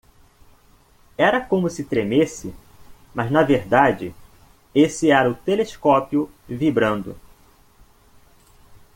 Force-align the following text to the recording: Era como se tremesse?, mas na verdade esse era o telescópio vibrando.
Era 1.15 1.39
como 1.45 1.69
se 1.69 1.83
tremesse?, 1.83 2.55
mas 3.13 3.29
na 3.29 3.43
verdade 3.43 4.15
esse 4.73 5.11
era 5.11 5.29
o 5.29 5.35
telescópio 5.35 6.27
vibrando. 6.49 7.15